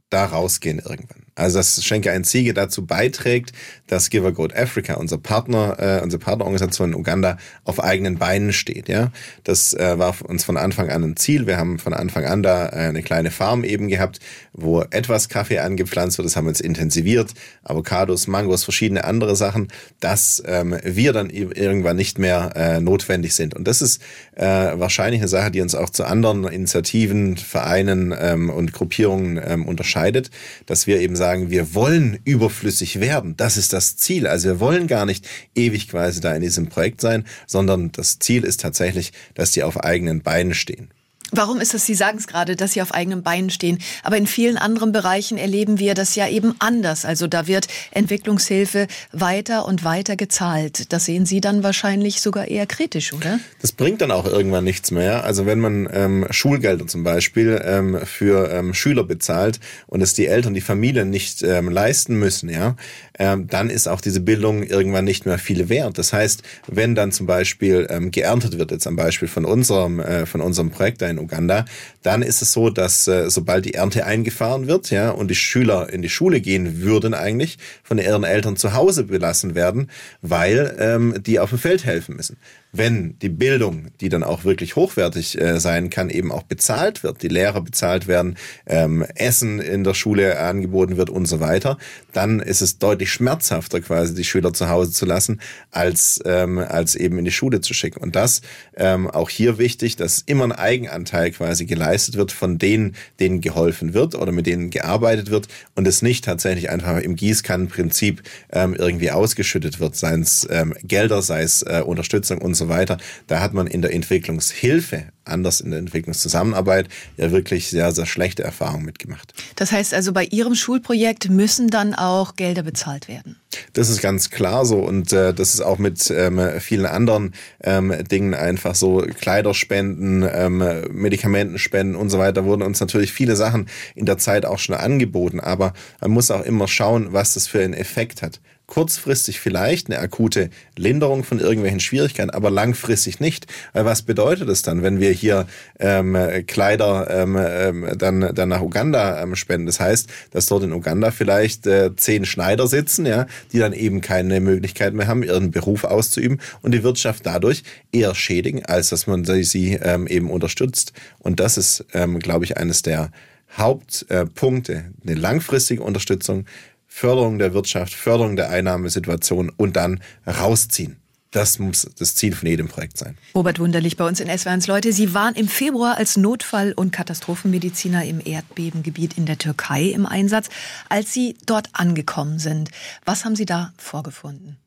[0.09, 1.20] da rausgehen irgendwann.
[1.35, 3.53] Also dass Schenke ein Ziege dazu beiträgt,
[3.87, 8.89] dass Give Goat Africa, unser Partner, äh, unsere Partnerorganisation in Uganda, auf eigenen Beinen steht.
[8.89, 9.11] Ja,
[9.43, 11.47] das äh, war uns von Anfang an ein Ziel.
[11.47, 14.19] Wir haben von Anfang an da äh, eine kleine Farm eben gehabt,
[14.53, 16.25] wo etwas Kaffee angepflanzt wird.
[16.25, 21.95] Das haben wir jetzt intensiviert, Avocados, Mangos, verschiedene andere Sachen, dass ähm, wir dann irgendwann
[21.95, 23.55] nicht mehr äh, notwendig sind.
[23.55, 24.01] Und das ist
[24.35, 29.65] äh, wahrscheinlich eine Sache, die uns auch zu anderen Initiativen, Vereinen ähm, und Gruppierungen ähm,
[29.65, 30.29] unterscheidet,
[30.65, 33.37] dass wir eben sagen, wir wollen überflüssig werden.
[33.37, 34.25] Das ist das Ziel.
[34.25, 38.43] Also wir wollen gar nicht ewig quasi da in diesem Projekt sein, sondern das Ziel
[38.43, 40.89] ist tatsächlich, dass die auf eigenen Beinen stehen.
[41.31, 44.27] Warum ist das, Sie sagen es gerade, dass Sie auf eigenen Beinen stehen, aber in
[44.27, 47.05] vielen anderen Bereichen erleben wir das ja eben anders.
[47.05, 50.91] Also da wird Entwicklungshilfe weiter und weiter gezahlt.
[50.91, 53.39] Das sehen Sie dann wahrscheinlich sogar eher kritisch, oder?
[53.61, 55.23] Das bringt dann auch irgendwann nichts mehr.
[55.23, 60.27] Also wenn man ähm, Schulgelder zum Beispiel ähm, für ähm, Schüler bezahlt und es die
[60.27, 62.75] Eltern, die Familien nicht ähm, leisten müssen, ja,
[63.17, 65.97] ähm, dann ist auch diese Bildung irgendwann nicht mehr viel wert.
[65.97, 70.25] Das heißt, wenn dann zum Beispiel ähm, geerntet wird, jetzt am Beispiel von unserem, äh,
[70.25, 71.65] von unserem Projekt da in Uganda,
[72.03, 75.91] dann ist es so, dass äh, sobald die Ernte eingefahren wird, ja, und die Schüler
[75.91, 79.89] in die Schule gehen würden eigentlich, von ihren Eltern zu Hause belassen werden,
[80.21, 82.37] weil ähm, die auf dem Feld helfen müssen
[82.71, 87.21] wenn die Bildung, die dann auch wirklich hochwertig äh, sein kann, eben auch bezahlt wird,
[87.21, 91.77] die Lehrer bezahlt werden, ähm, Essen in der Schule angeboten wird und so weiter,
[92.13, 96.95] dann ist es deutlich schmerzhafter quasi die Schüler zu Hause zu lassen, als, ähm, als
[96.95, 98.01] eben in die Schule zu schicken.
[98.01, 98.41] Und das
[98.75, 103.93] ähm, auch hier wichtig, dass immer ein Eigenanteil quasi geleistet wird von denen, denen geholfen
[103.93, 109.11] wird oder mit denen gearbeitet wird und es nicht tatsächlich einfach im Gießkannenprinzip ähm, irgendwie
[109.11, 112.97] ausgeschüttet wird, seien es ähm, Gelder, sei es äh, Unterstützung und so so weiter.
[113.27, 118.43] Da hat man in der Entwicklungshilfe, anders in der Entwicklungszusammenarbeit, ja wirklich sehr, sehr schlechte
[118.43, 119.33] Erfahrungen mitgemacht.
[119.55, 123.37] Das heißt also, bei Ihrem Schulprojekt müssen dann auch Gelder bezahlt werden?
[123.73, 127.93] Das ist ganz klar so und äh, das ist auch mit ähm, vielen anderen ähm,
[128.09, 134.05] Dingen einfach so Kleiderspenden, ähm, Medikamentenspenden und so weiter wurden uns natürlich viele Sachen in
[134.05, 137.73] der Zeit auch schon angeboten, aber man muss auch immer schauen, was das für einen
[137.73, 138.39] Effekt hat
[138.71, 143.45] kurzfristig vielleicht eine akute Linderung von irgendwelchen Schwierigkeiten, aber langfristig nicht.
[143.73, 145.45] Weil was bedeutet es dann, wenn wir hier
[145.77, 149.65] ähm, Kleider ähm, ähm, dann, dann nach Uganda ähm, spenden?
[149.65, 153.99] Das heißt, dass dort in Uganda vielleicht äh, zehn Schneider sitzen, ja, die dann eben
[153.99, 159.05] keine Möglichkeit mehr haben, ihren Beruf auszuüben und die Wirtschaft dadurch eher schädigen, als dass
[159.05, 160.93] man sie ähm, eben unterstützt.
[161.19, 163.11] Und das ist, ähm, glaube ich, eines der
[163.57, 166.45] Hauptpunkte, äh, eine langfristige Unterstützung
[166.93, 170.97] Förderung der Wirtschaft, Förderung der Einnahmesituation und dann rausziehen.
[171.31, 173.17] Das muss das Ziel von jedem Projekt sein.
[173.33, 174.91] Robert Wunderlich bei uns in SW1 Leute.
[174.91, 180.49] Sie waren im Februar als Notfall- und Katastrophenmediziner im Erdbebengebiet in der Türkei im Einsatz.
[180.89, 182.69] Als Sie dort angekommen sind,
[183.05, 184.57] was haben Sie da vorgefunden?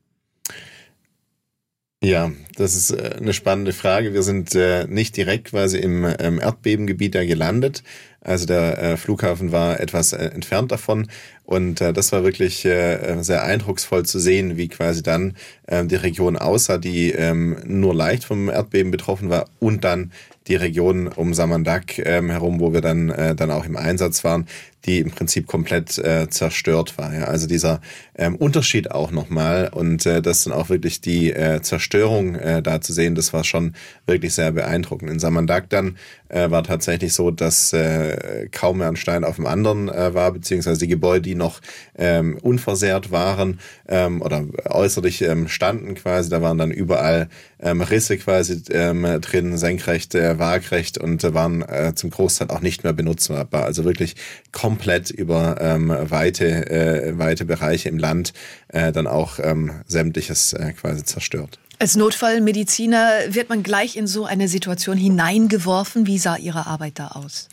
[2.05, 4.13] Ja, das ist äh, eine spannende Frage.
[4.13, 7.83] Wir sind äh, nicht direkt quasi im Erdbebengebiet da gelandet.
[8.21, 11.09] Also der äh, Flughafen war etwas entfernt davon.
[11.45, 15.37] Und das war wirklich sehr eindrucksvoll zu sehen, wie quasi dann
[15.67, 20.11] äh, die Region aussah, die ähm, nur leicht vom Erdbeben betroffen war und dann
[20.47, 24.47] die Region um Samandak ähm, herum, wo wir dann, äh, dann auch im Einsatz waren,
[24.85, 27.15] die im Prinzip komplett äh, zerstört war.
[27.15, 27.25] Ja?
[27.25, 27.81] Also dieser
[28.17, 32.81] ähm, Unterschied auch nochmal und äh, das dann auch wirklich die äh, Zerstörung äh, da
[32.81, 33.75] zu sehen, das war schon
[34.07, 35.11] wirklich sehr beeindruckend.
[35.11, 35.97] In Samandak dann
[36.29, 40.13] äh, war tatsächlich so, dass äh, äh, kaum mehr ein Stein auf dem anderen äh,
[40.15, 41.61] war, beziehungsweise die Gebäude, die noch
[41.97, 47.29] ähm, unversehrt waren ähm, oder äußerlich ähm, standen quasi, da waren dann überall
[47.61, 52.93] ähm, Risse quasi ähm, drin, senkrecht, äh, und waren äh, zum Großteil auch nicht mehr
[52.93, 53.47] benutzbar.
[53.51, 54.17] Also wirklich
[54.53, 58.33] komplett über ähm, weite, äh, weite Bereiche im Land
[58.69, 61.59] äh, dann auch ähm, sämtliches äh, quasi zerstört.
[61.79, 66.07] Als Notfallmediziner wird man gleich in so eine Situation hineingeworfen.
[66.07, 67.49] Wie sah Ihre Arbeit da aus?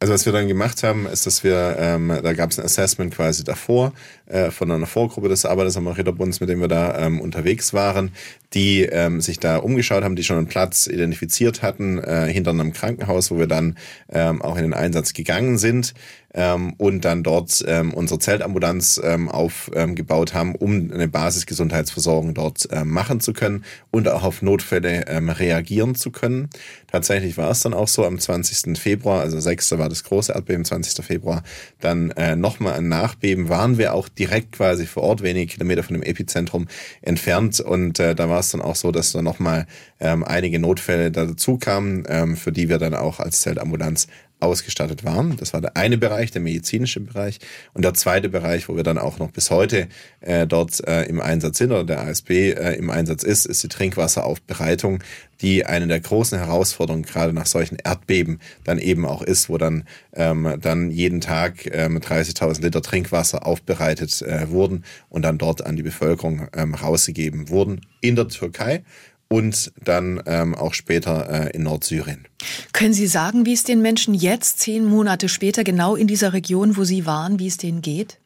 [0.00, 3.12] Also was wir dann gemacht haben, ist, dass wir, ähm, da gab es ein Assessment
[3.12, 3.92] quasi davor
[4.28, 8.12] äh, von einer Vorgruppe des Arbeitersamariterbunds, mit dem wir da ähm, unterwegs waren,
[8.54, 12.72] die ähm, sich da umgeschaut haben, die schon einen Platz identifiziert hatten äh, hinter einem
[12.72, 13.76] Krankenhaus, wo wir dann
[14.10, 15.94] ähm, auch in den Einsatz gegangen sind
[16.34, 22.90] ähm, und dann dort ähm, unsere Zeltambulanz ähm, aufgebaut haben, um eine Basisgesundheitsversorgung dort ähm,
[22.90, 26.48] machen zu können und auch auf Notfälle ähm, reagieren zu können.
[26.86, 28.78] Tatsächlich war es dann auch so am 20.
[28.78, 29.78] Februar, also 6.
[29.78, 31.04] war das große Erdbeben, 20.
[31.04, 31.42] Februar,
[31.80, 35.94] dann äh, nochmal ein Nachbeben, waren wir auch direkt quasi vor Ort, wenige Kilometer von
[35.94, 36.68] dem Epizentrum
[37.02, 37.60] entfernt.
[37.60, 39.66] Und äh, da war es dann auch so, dass da nochmal
[40.00, 44.08] ähm, einige Notfälle dazu kamen, ähm, für die wir dann auch als Zeltambulanz
[44.40, 45.36] ausgestattet waren.
[45.36, 47.38] Das war der eine Bereich, der medizinische Bereich.
[47.74, 49.88] Und der zweite Bereich, wo wir dann auch noch bis heute
[50.20, 53.68] äh, dort äh, im Einsatz sind oder der ASB äh, im Einsatz ist, ist die
[53.68, 55.02] Trinkwasseraufbereitung,
[55.40, 59.84] die eine der großen Herausforderungen gerade nach solchen Erdbeben dann eben auch ist, wo dann,
[60.14, 65.76] ähm, dann jeden Tag ähm, 30.000 Liter Trinkwasser aufbereitet äh, wurden und dann dort an
[65.76, 68.82] die Bevölkerung ähm, rausgegeben wurden in der Türkei
[69.28, 72.26] und dann ähm, auch später äh, in Nordsyrien.
[72.72, 76.76] Können Sie sagen, wie es den Menschen jetzt, zehn Monate später, genau in dieser Region,
[76.76, 78.18] wo Sie waren, wie es denen geht?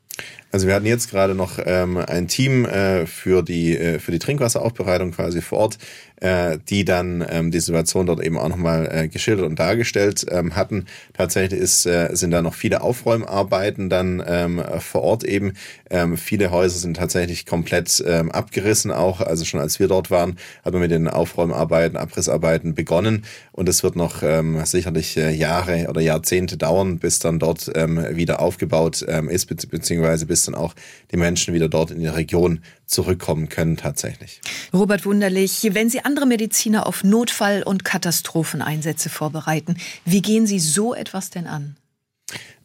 [0.53, 4.19] Also wir hatten jetzt gerade noch ähm, ein Team äh, für die äh, für die
[4.19, 5.79] Trinkwasseraufbereitung quasi vor Ort,
[6.23, 10.55] äh, die dann ähm, die Situation dort eben auch nochmal äh, geschildert und dargestellt ähm,
[10.55, 10.87] hatten.
[11.15, 15.55] Tatsächlich ist, äh, sind da noch viele Aufräumarbeiten dann ähm, vor Ort eben.
[15.91, 19.21] Ähm, viele Häuser sind tatsächlich komplett ähm, abgerissen auch.
[19.21, 23.25] Also schon als wir dort waren, hat man mit den Aufräumarbeiten, Abrissarbeiten begonnen.
[23.53, 28.05] Und es wird noch ähm, sicherlich äh, Jahre oder Jahrzehnte dauern, bis dann dort ähm,
[28.13, 30.75] wieder aufgebaut ähm, ist, beziehungsweise bis dann auch
[31.11, 34.41] die Menschen wieder dort in die Region zurückkommen können tatsächlich.
[34.73, 40.95] Robert Wunderlich, wenn Sie andere Mediziner auf Notfall- und Katastropheneinsätze vorbereiten, wie gehen Sie so
[40.95, 41.77] etwas denn an?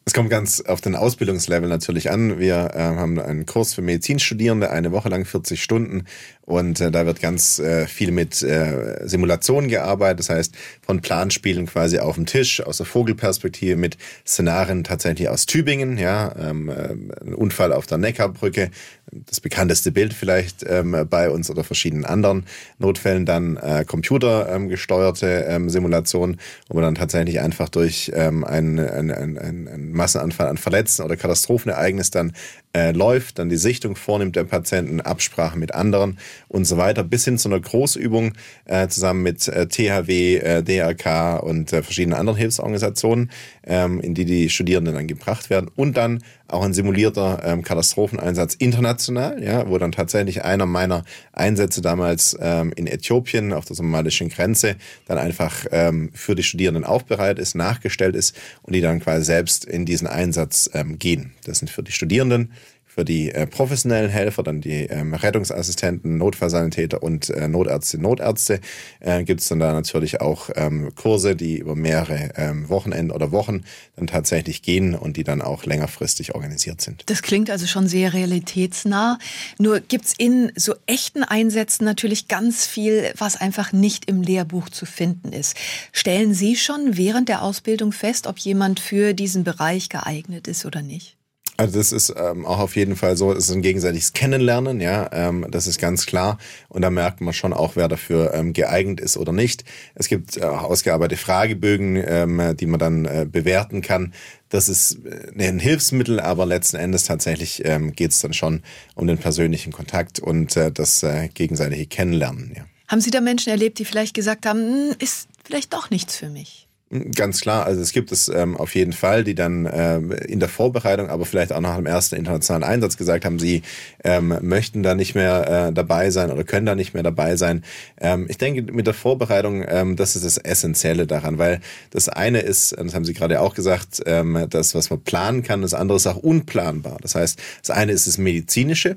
[0.08, 2.38] Es kommt ganz auf den Ausbildungslevel natürlich an.
[2.38, 6.04] Wir äh, haben einen Kurs für Medizinstudierende, eine Woche lang 40 Stunden.
[6.48, 10.20] Und äh, da wird ganz äh, viel mit äh, Simulationen gearbeitet.
[10.20, 15.44] Das heißt, von Planspielen quasi auf dem Tisch, aus der Vogelperspektive mit Szenarien tatsächlich aus
[15.44, 15.98] Tübingen.
[15.98, 18.70] Ja, ähm, äh, ein Unfall auf der Neckarbrücke,
[19.10, 22.46] das bekannteste Bild vielleicht ähm, bei uns oder verschiedenen anderen
[22.78, 23.26] Notfällen.
[23.26, 29.68] Dann äh, computergesteuerte ähm, Simulationen, wo man dann tatsächlich einfach durch ähm, einen, einen, einen,
[29.68, 32.32] einen Massenanfall an Verletzten oder Katastrophenereignis dann
[32.74, 37.24] äh, läuft, dann die Sichtung vornimmt der Patienten, Absprache mit anderen und so weiter, bis
[37.24, 38.32] hin zu einer Großübung
[38.66, 43.30] äh, zusammen mit äh, THW, äh, DRK und äh, verschiedenen anderen Hilfsorganisationen,
[43.66, 48.54] ähm, in die die Studierenden dann gebracht werden und dann auch ein simulierter ähm, Katastropheneinsatz
[48.54, 54.30] international, ja, wo dann tatsächlich einer meiner Einsätze damals ähm, in Äthiopien auf der somalischen
[54.30, 59.24] Grenze dann einfach ähm, für die Studierenden aufbereitet ist, nachgestellt ist und die dann quasi
[59.24, 61.34] selbst in diesen Einsatz ähm, gehen.
[61.44, 62.52] Das sind für die Studierenden
[62.98, 68.58] für die äh, professionellen Helfer, dann die ähm, Rettungsassistenten, Notfallsanitäter und äh, Notärzte, Notärzte,
[68.98, 73.30] äh, gibt es dann da natürlich auch ähm, Kurse, die über mehrere ähm, Wochenenden oder
[73.30, 73.62] Wochen
[73.94, 77.04] dann tatsächlich gehen und die dann auch längerfristig organisiert sind.
[77.06, 79.20] Das klingt also schon sehr realitätsnah.
[79.60, 84.86] Nur gibt's in so echten Einsätzen natürlich ganz viel, was einfach nicht im Lehrbuch zu
[84.86, 85.56] finden ist.
[85.92, 90.82] Stellen Sie schon während der Ausbildung fest, ob jemand für diesen Bereich geeignet ist oder
[90.82, 91.17] nicht?
[91.58, 95.10] Also das ist ähm, auch auf jeden Fall so, es ist ein gegenseitiges Kennenlernen, ja,
[95.12, 96.38] ähm, das ist ganz klar.
[96.68, 99.64] Und da merkt man schon auch, wer dafür ähm, geeignet ist oder nicht.
[99.96, 104.14] Es gibt äh, ausgearbeitete Fragebögen, ähm, die man dann äh, bewerten kann.
[104.50, 108.62] Das ist äh, ein Hilfsmittel, aber letzten Endes tatsächlich ähm, geht es dann schon
[108.94, 112.52] um den persönlichen Kontakt und äh, das äh, gegenseitige Kennenlernen.
[112.56, 112.62] Ja.
[112.86, 116.28] Haben Sie da Menschen erlebt, die vielleicht gesagt haben, hm, ist vielleicht doch nichts für
[116.28, 116.67] mich?
[117.14, 120.48] Ganz klar, also es gibt es ähm, auf jeden Fall, die dann ähm, in der
[120.48, 123.60] Vorbereitung, aber vielleicht auch nach dem ersten internationalen Einsatz gesagt haben, sie
[124.04, 127.62] ähm, möchten da nicht mehr äh, dabei sein oder können da nicht mehr dabei sein.
[128.00, 132.40] Ähm, ich denke, mit der Vorbereitung, ähm, das ist das Essentielle daran, weil das eine
[132.40, 135.96] ist, das haben Sie gerade auch gesagt, ähm, das, was man planen kann, das andere
[135.96, 136.96] ist auch unplanbar.
[137.02, 138.96] Das heißt, das eine ist das Medizinische,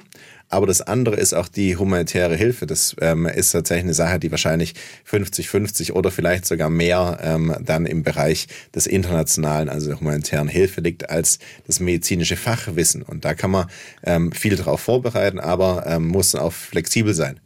[0.52, 2.68] Aber das andere ist auch die humanitäre Hilfe.
[2.68, 4.74] Das ähm, ist tatsächlich eine Sache, die wahrscheinlich
[5.10, 10.82] 50-50 oder vielleicht sogar mehr ähm, dann im Bereich des internationalen, also der humanitären Hilfe
[10.82, 13.02] liegt, als das medizinische Fachwissen.
[13.02, 13.68] Und da kann man
[14.04, 17.40] ähm, viel darauf vorbereiten, aber ähm, muss auch flexibel sein.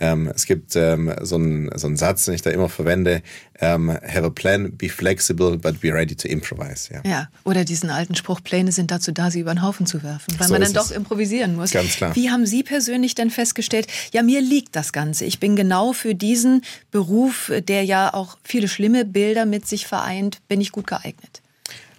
[0.00, 3.22] Ähm, es gibt ähm, so, einen, so einen Satz, den ich da immer verwende,
[3.60, 6.92] ähm, have a plan, be flexible, but be ready to improvise.
[6.92, 7.00] Ja.
[7.04, 10.34] ja, oder diesen alten Spruch, Pläne sind dazu da, sie über den Haufen zu werfen,
[10.38, 11.72] weil so man dann doch improvisieren muss.
[11.72, 12.14] Ganz klar.
[12.14, 15.24] Wie haben Sie persönlich denn festgestellt, ja, mir liegt das Ganze.
[15.24, 20.38] Ich bin genau für diesen Beruf, der ja auch viele schlimme Bilder mit sich vereint,
[20.48, 21.42] bin ich gut geeignet.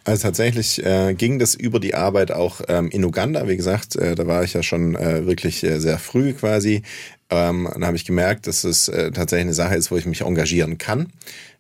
[0.06, 3.48] Also tatsächlich äh, ging das über die Arbeit auch ähm, in Uganda.
[3.48, 6.82] Wie gesagt, äh, da war ich ja schon äh, wirklich äh, sehr früh quasi.
[7.30, 10.22] Ähm, dann habe ich gemerkt, dass es äh, tatsächlich eine Sache ist, wo ich mich
[10.22, 11.08] engagieren kann.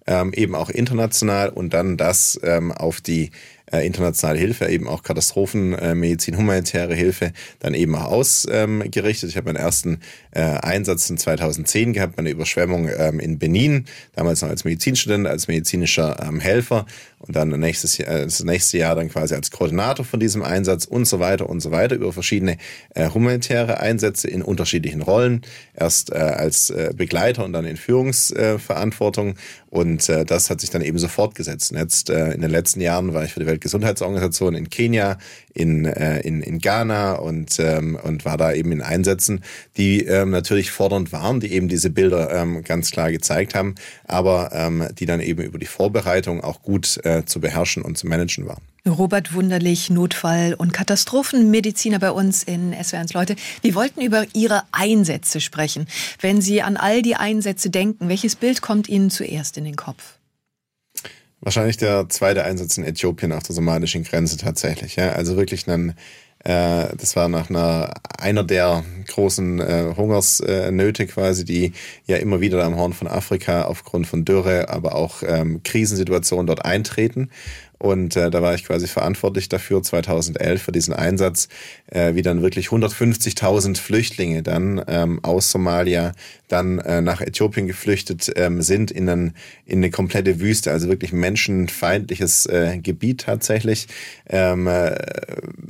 [0.08, 3.32] Ähm, eben auch international und dann das ähm, auf die
[3.72, 9.30] äh, internationale Hilfe, eben auch Katastrophenmedizin, äh, humanitäre Hilfe, dann eben auch ausgerichtet.
[9.30, 10.00] Ich habe meinen ersten
[10.32, 15.48] äh, Einsatz in 2010 gehabt, meine Überschwemmung ähm, in Benin, damals noch als Medizinstudent, als
[15.48, 16.86] medizinischer ähm, Helfer
[17.20, 20.86] und dann nächstes Jahr, äh, das nächste Jahr dann quasi als Koordinator von diesem Einsatz
[20.86, 22.58] und so weiter und so weiter über verschiedene
[22.96, 25.42] äh, humanitäre Einsätze in unterschiedlichen Rollen.
[25.76, 29.36] Erst äh, als äh, Begleiter und dann in Führungsverantwortung
[29.70, 31.72] und äh, das hat sich dann eben so fortgesetzt.
[31.72, 35.18] Und jetzt äh, in den letzten Jahren war ich für die Weltgesundheitsorganisation in Kenia,
[35.54, 39.44] in, in, in Ghana und, ähm, und war da eben in Einsätzen,
[39.78, 44.52] die ähm, natürlich fordernd waren, die eben diese Bilder ähm, ganz klar gezeigt haben, aber
[44.54, 48.48] ähm, die dann eben über die Vorbereitung auch gut äh, zu beherrschen und zu managen
[48.48, 48.62] waren.
[48.88, 53.36] Robert Wunderlich, Notfall- und Katastrophenmediziner bei uns in SW1 Leute.
[53.62, 55.88] Wir wollten über Ihre Einsätze sprechen.
[56.22, 60.16] Wenn Sie an all die Einsätze denken, welches Bild kommt Ihnen zuerst in den Kopf?
[61.42, 64.96] Wahrscheinlich der zweite Einsatz in Äthiopien auf der somalischen Grenze tatsächlich.
[64.96, 65.12] Ja?
[65.12, 65.96] Also wirklich ein,
[66.44, 71.74] äh, das war nach einer, einer der großen äh, Hungersnöte quasi, die
[72.06, 76.64] ja immer wieder am Horn von Afrika aufgrund von Dürre, aber auch ähm, Krisensituationen dort
[76.64, 77.30] eintreten.
[77.80, 81.48] Und äh, da war ich quasi verantwortlich dafür, 2011 für diesen Einsatz,
[81.88, 86.12] äh, wie dann wirklich 150.000 Flüchtlinge dann ähm, aus Somalia
[86.50, 89.34] dann äh, nach Äthiopien geflüchtet ähm, sind in, ein,
[89.66, 93.88] in eine komplette Wüste, also wirklich menschenfeindliches äh, Gebiet tatsächlich.
[94.28, 94.98] Ähm, äh,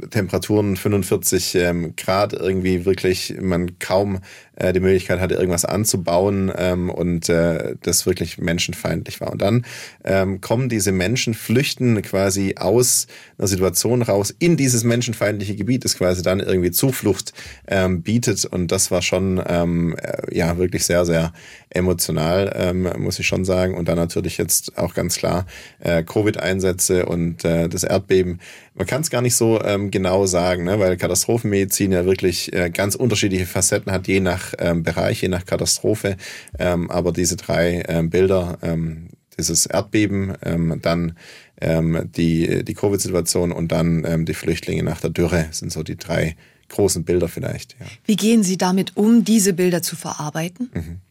[0.10, 4.20] Temperaturen 45 ähm, Grad, irgendwie wirklich man kaum
[4.60, 9.32] äh, die Möglichkeit hatte, irgendwas anzubauen ähm, und äh, das wirklich menschenfeindlich war.
[9.32, 9.66] Und dann
[10.04, 15.98] ähm, kommen diese Menschen, flüchten quasi aus einer Situation raus in dieses menschenfeindliche Gebiet, das
[15.98, 17.34] quasi dann irgendwie Zuflucht
[17.68, 18.46] ähm, bietet.
[18.46, 21.34] Und das war schon ähm, äh, ja wirklich sehr, sehr
[21.70, 23.76] emotional, ähm, muss ich schon sagen.
[23.76, 25.46] Und dann natürlich jetzt auch ganz klar
[25.80, 28.40] äh, Covid-Einsätze und äh, das Erdbeben.
[28.80, 32.70] Man kann es gar nicht so ähm, genau sagen, ne, weil Katastrophenmedizin ja wirklich äh,
[32.70, 36.16] ganz unterschiedliche Facetten hat, je nach ähm, Bereich, je nach Katastrophe.
[36.58, 41.18] Ähm, aber diese drei ähm, Bilder, ähm, dieses Erdbeben, ähm, dann
[41.60, 45.98] ähm, die, die Covid-Situation und dann ähm, die Flüchtlinge nach der Dürre sind so die
[45.98, 46.38] drei
[46.70, 47.76] großen Bilder vielleicht.
[47.82, 47.86] Ja.
[48.06, 50.70] Wie gehen Sie damit um, diese Bilder zu verarbeiten?
[50.74, 51.02] Mhm.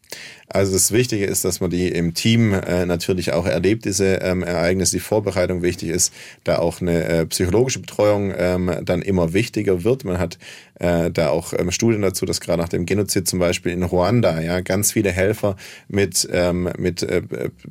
[0.50, 4.42] Also das Wichtige ist, dass man die im Team äh, natürlich auch erlebt, diese ähm,
[4.42, 6.12] Ereignisse, die Vorbereitung wichtig ist,
[6.44, 10.04] da auch eine äh, psychologische Betreuung ähm, dann immer wichtiger wird.
[10.04, 10.38] Man hat
[10.78, 14.40] äh, da auch ähm, Studien dazu, dass gerade nach dem Genozid zum Beispiel in Ruanda
[14.40, 15.56] ja ganz viele Helfer
[15.88, 17.22] mit, ähm, mit äh,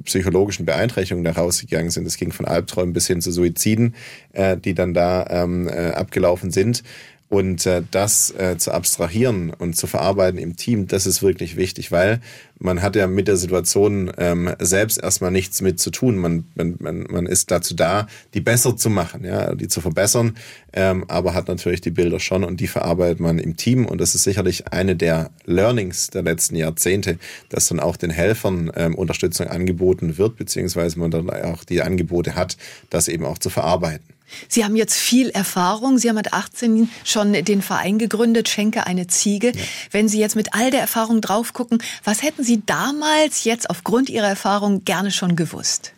[0.04, 2.06] psychologischen Beeinträchtigungen da rausgegangen sind.
[2.06, 3.96] Das ging von Albträumen bis hin zu Suiziden,
[4.34, 6.84] äh, die dann da ähm, äh, abgelaufen sind.
[7.30, 11.92] Und äh, das äh, zu abstrahieren und zu verarbeiten im Team, das ist wirklich wichtig,
[11.92, 12.22] weil
[12.58, 16.18] man hat ja mit der Situation ähm, selbst erstmal nichts mit zu tun.
[16.18, 20.38] Man, man, man, ist dazu da, die besser zu machen, ja, die zu verbessern,
[20.72, 23.86] ähm, aber hat natürlich die Bilder schon und die verarbeitet man im Team.
[23.86, 28.72] Und das ist sicherlich eine der Learnings der letzten Jahrzehnte, dass dann auch den Helfern
[28.76, 32.56] ähm, Unterstützung angeboten wird, beziehungsweise man dann auch die Angebote hat,
[32.90, 34.17] das eben auch zu verarbeiten.
[34.48, 35.98] Sie haben jetzt viel Erfahrung.
[35.98, 39.52] Sie haben mit 18 schon den Verein gegründet, Schenke eine Ziege.
[39.56, 39.62] Ja.
[39.92, 44.10] Wenn Sie jetzt mit all der Erfahrung drauf gucken, was hätten Sie damals jetzt aufgrund
[44.10, 45.94] Ihrer Erfahrung gerne schon gewusst?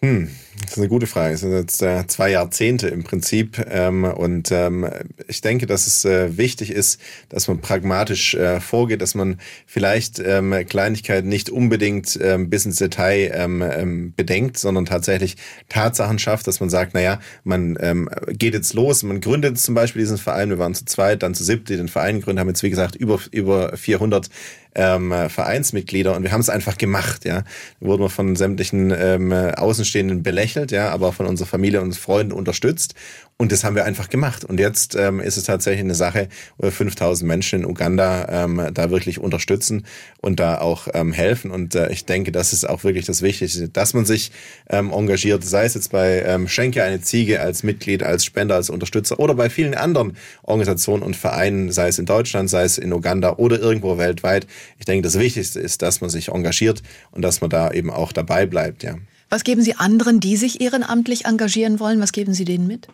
[0.00, 0.30] Hm.
[0.62, 1.34] Das ist eine gute Frage.
[1.34, 3.62] Es sind jetzt äh, zwei Jahrzehnte im Prinzip.
[3.68, 4.88] Ähm, und ähm,
[5.28, 10.18] ich denke, dass es äh, wichtig ist, dass man pragmatisch äh, vorgeht, dass man vielleicht
[10.20, 15.36] ähm, Kleinigkeiten nicht unbedingt ähm, bis ins Detail ähm, ähm, bedenkt, sondern tatsächlich
[15.68, 20.00] Tatsachen schafft, dass man sagt, naja, man ähm, geht jetzt los, man gründet zum Beispiel
[20.00, 22.62] diesen Verein, wir waren zu zweit, dann zu siebt, die den Verein gründen, haben jetzt
[22.62, 24.28] wie gesagt über, über 400
[24.74, 27.24] ähm, Vereinsmitglieder und wir haben es einfach gemacht.
[27.24, 27.44] Ja,
[27.80, 32.32] wurden wir von sämtlichen ähm, Außenstehenden belächelt belächelt, ja, aber von unserer Familie und Freunden
[32.32, 32.94] unterstützt.
[33.42, 34.44] Und das haben wir einfach gemacht.
[34.44, 36.28] Und jetzt ähm, ist es tatsächlich eine Sache,
[36.58, 39.84] wo wir 5000 Menschen in Uganda ähm, da wirklich unterstützen
[40.20, 41.50] und da auch ähm, helfen.
[41.50, 44.30] Und äh, ich denke, das ist auch wirklich das Wichtigste, dass man sich
[44.70, 48.70] ähm, engagiert, sei es jetzt bei ähm, Schenke eine Ziege als Mitglied, als Spender, als
[48.70, 52.92] Unterstützer oder bei vielen anderen Organisationen und Vereinen, sei es in Deutschland, sei es in
[52.92, 54.46] Uganda oder irgendwo weltweit.
[54.78, 56.80] Ich denke, das Wichtigste ist, dass man sich engagiert
[57.10, 58.94] und dass man da eben auch dabei bleibt, ja.
[59.30, 61.98] Was geben Sie anderen, die sich ehrenamtlich engagieren wollen?
[61.98, 62.86] Was geben Sie denen mit?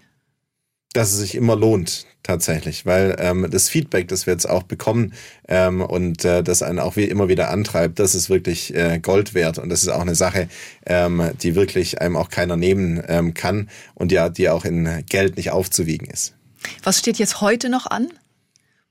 [0.92, 5.14] Dass es sich immer lohnt, tatsächlich, weil ähm, das Feedback, das wir jetzt auch bekommen
[5.48, 9.34] ähm, und äh, das einen auch wie immer wieder antreibt, das ist wirklich äh, Gold
[9.34, 10.48] wert und das ist auch eine Sache,
[10.86, 15.36] ähm, die wirklich einem auch keiner nehmen ähm, kann und ja, die auch in Geld
[15.36, 16.34] nicht aufzuwiegen ist.
[16.82, 18.08] Was steht jetzt heute noch an?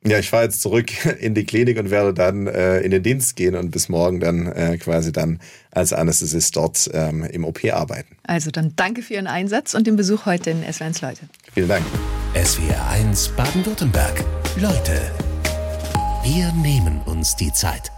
[0.06, 3.36] Ja, ich fahre jetzt zurück in die Klinik und werde dann äh, in den Dienst
[3.36, 5.40] gehen und bis morgen dann äh, quasi dann
[5.72, 8.16] als Anästhesist dort ähm, im OP arbeiten.
[8.24, 11.22] Also dann danke für Ihren Einsatz und den Besuch heute in SW1 Leute.
[11.54, 11.86] Vielen Dank.
[12.36, 14.24] SWR 1 Baden-Württemberg.
[14.58, 15.12] Leute,
[16.24, 17.92] wir nehmen uns die Zeit.